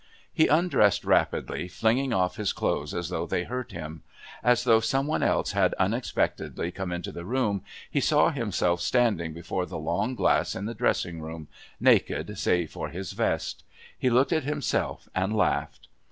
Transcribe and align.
He 0.33 0.47
undressed 0.47 1.05
rapidly, 1.05 1.67
flinging 1.67 2.11
off 2.11 2.35
his 2.37 2.53
clothes 2.53 2.91
as 2.95 3.09
though 3.09 3.27
they 3.27 3.43
hurt 3.43 3.71
him. 3.71 4.01
As 4.43 4.63
though 4.63 4.79
some 4.79 5.05
one 5.05 5.21
else 5.21 5.51
had 5.51 5.75
unexpectedly 5.75 6.71
come 6.71 6.91
into 6.91 7.11
the 7.11 7.23
room, 7.23 7.61
he 7.87 8.01
saw 8.01 8.31
himself 8.31 8.81
standing 8.81 9.31
before 9.31 9.67
the 9.67 9.77
long 9.77 10.15
glass 10.15 10.55
in 10.55 10.65
the 10.65 10.73
dressing 10.73 11.21
room, 11.21 11.49
naked 11.79 12.35
save 12.39 12.71
for 12.71 12.89
his 12.89 13.11
vest. 13.11 13.63
He 13.95 14.09
looked 14.09 14.33
at 14.33 14.41
himself 14.43 15.07
and 15.13 15.37
laughed. 15.37 15.87